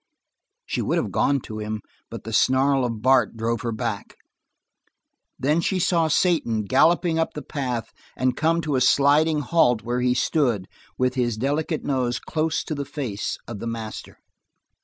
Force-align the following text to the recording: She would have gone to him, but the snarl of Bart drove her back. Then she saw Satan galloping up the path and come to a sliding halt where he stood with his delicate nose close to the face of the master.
She 0.65 0.81
would 0.81 0.97
have 0.97 1.11
gone 1.11 1.41
to 1.41 1.59
him, 1.59 1.79
but 2.09 2.23
the 2.23 2.33
snarl 2.33 2.85
of 2.85 3.03
Bart 3.03 3.37
drove 3.37 3.61
her 3.61 3.71
back. 3.71 4.15
Then 5.37 5.61
she 5.61 5.77
saw 5.77 6.07
Satan 6.07 6.63
galloping 6.63 7.19
up 7.19 7.35
the 7.35 7.43
path 7.43 7.91
and 8.17 8.35
come 8.35 8.61
to 8.61 8.75
a 8.75 8.81
sliding 8.81 9.41
halt 9.41 9.83
where 9.83 10.01
he 10.01 10.15
stood 10.15 10.65
with 10.97 11.13
his 11.13 11.37
delicate 11.37 11.83
nose 11.83 12.17
close 12.19 12.63
to 12.63 12.73
the 12.73 12.83
face 12.83 13.37
of 13.47 13.59
the 13.59 13.67
master. 13.67 14.17